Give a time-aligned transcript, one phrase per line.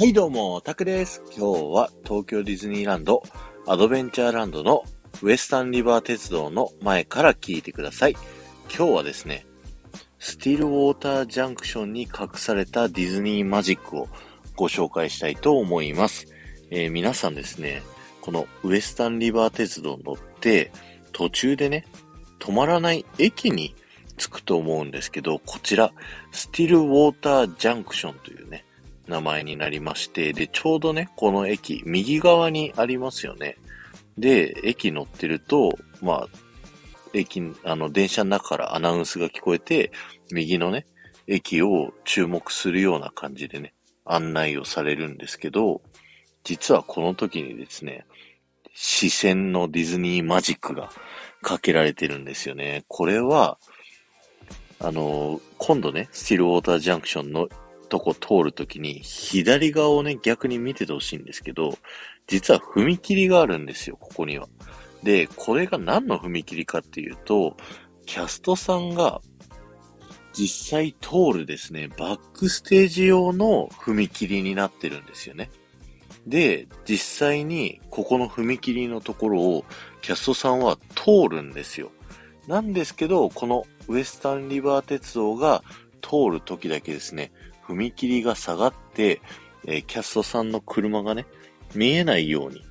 [0.00, 1.22] はいどうも、タクです。
[1.36, 3.22] 今日は東京ディズニーランド、
[3.66, 4.82] アドベンチャーランドの
[5.20, 8.12] ウエスタンリバー鉄道の前から聞いてください。
[8.74, 9.44] 今日はですね、
[10.18, 14.08] スティルウォータージャンクションに隠されたディズニーマジックを
[14.56, 16.28] ご紹介したいと思います。
[16.70, 17.82] えー皆さんですね、
[18.22, 20.72] このウエスタンリバー鉄道に乗って、
[21.12, 21.84] 途中でね、
[22.38, 23.74] 止まらない駅に
[24.16, 25.92] 着くと思うんですけど、こちら、
[26.32, 28.64] スティルウォータージャンクションというね、
[29.10, 33.56] 名前になりまして、で、ちょうどね、この駅、右側にありますよね。
[34.16, 36.28] で、駅乗ってると、まあ、
[37.12, 39.92] 駅、あの、電車の中からアナウンスが聞こえて、
[40.30, 40.86] 右のね、
[41.26, 43.74] 駅を注目するような感じでね、
[44.04, 45.82] 案内をされるんですけど、
[46.44, 48.06] 実はこの時にですね、
[48.74, 50.90] 視線のディズニーマジックが
[51.42, 52.84] かけられてるんですよね。
[52.88, 53.58] これは、
[54.78, 57.48] あの、今度ね、スティルウォータージャンクションの
[57.90, 61.76] とこ通るときに、左側をね、逆に見ててほしいんですけど、
[62.26, 64.48] 実は踏切があるんですよ、ここには。
[65.02, 67.56] で、これが何の踏切かっていうと、
[68.06, 69.20] キャストさんが
[70.32, 75.50] 実際通るですね、バックステージ用の踏切になってるんですよね。
[76.26, 79.64] で、実際にここの踏切のところを
[80.00, 81.90] キャストさんは通るんですよ。
[82.46, 85.62] なんですけど、このウエスタンリバー鉄道が
[86.00, 87.32] 通る時だけですね、
[87.74, 89.20] 踏切が下がって、
[89.66, 91.26] えーキャストさんの車がね、
[91.74, 92.62] 見えないように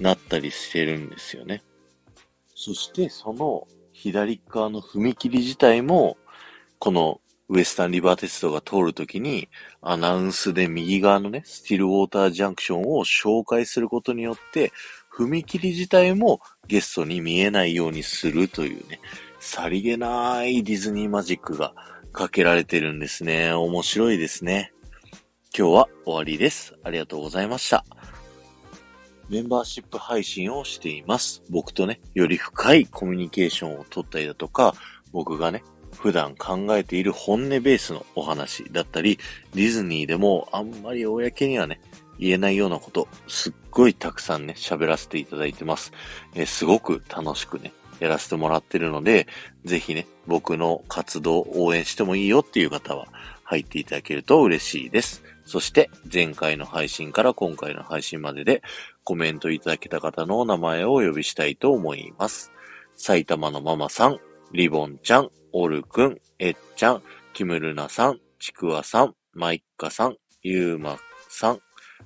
[0.00, 1.62] なったりしてるんですよね。
[2.54, 6.16] そして、その左側の踏切自体も、
[6.78, 9.48] このウエスタンリバー鉄道が通るときに、
[9.80, 14.72] アナウンスで右側のね、スティルウォータージャンクションを紹介することによって、
[15.16, 19.00] 踏切自体もゲストに見えないようにするというね、
[19.38, 21.72] さりげないディズニーマジックが
[22.16, 23.52] かけられてるんですね。
[23.52, 24.72] 面白いですね。
[25.54, 26.74] 今日は終わりです。
[26.82, 27.84] ありがとうございました。
[29.28, 31.42] メンバーシップ配信をしています。
[31.50, 34.74] 僕とね、より深いコミュニケーションを取ったりだとか、
[35.12, 39.18] 僕がね、普段考えている本音ベースのお話だったり、
[39.54, 41.82] ディズニーでもあんまり公にはね、
[42.18, 45.92] 言えないようなこと、すっごいたくさんね、喋らせていただいてます。
[46.34, 49.26] えすごく楽しくね、やらせてもらってるので、
[49.64, 53.08] ぜひね、僕の活動を応援してもいいよっていう方は、
[53.44, 55.22] 入っていただけると嬉しいです。
[55.44, 58.62] そして、前回の配信から今回の配信までで、
[59.04, 62.50] コメントいただけた方のお名前をお呼びしたいと思います。
[62.96, 64.18] 埼玉のママさん、
[64.52, 67.02] リボンちゃん、オルくん、えっちゃん、
[67.32, 71.60] キムルナさん、ちくわさん、マイッカさん、ゆうまさん、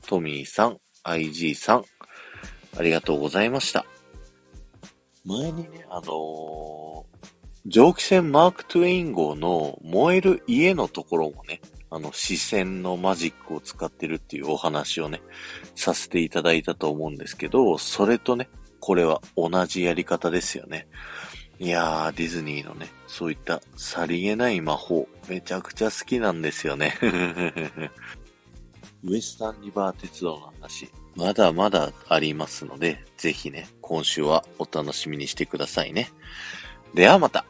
[0.07, 1.85] トミーさん、IG さん、
[2.77, 3.87] ありがとうございました。
[5.25, 7.11] 前にね、あのー
[7.67, 11.61] 蒸気船マーク・トゥエイン号の燃える家のところもね、
[11.91, 15.21] あの、視線のマジックを使ってるっていうお話をね、
[15.75, 18.49] させていただいたと思うんですけど、それとね、
[18.81, 20.87] これは同じやり方ですよね。
[21.59, 26.95] いやー、ディズニーのね、そういったさりげない魔法、めちゃくちゃ好きなんですよね。
[29.05, 36.11] ウエスタンリバー鉄道の話、まだまだありますので、ぜひね、今週はお楽しみにしてくださいね。
[36.95, 37.45] ではまた。